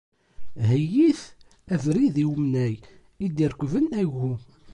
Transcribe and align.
Heyyit 0.67 1.21
abrid 1.73 2.15
i 2.23 2.25
umnay 2.31 2.75
i 3.23 3.25
d-irekben 3.35 3.85
agu. 4.01 4.31